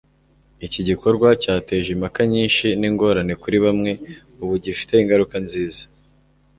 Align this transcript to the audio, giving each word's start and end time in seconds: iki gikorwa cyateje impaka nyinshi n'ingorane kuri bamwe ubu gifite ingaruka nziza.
iki 0.65 0.81
gikorwa 0.89 1.27
cyateje 1.41 1.89
impaka 1.95 2.21
nyinshi 2.33 2.65
n'ingorane 2.79 3.33
kuri 3.41 3.57
bamwe 3.65 3.91
ubu 4.43 4.53
gifite 4.65 4.93
ingaruka 5.01 5.35
nziza. 5.45 5.81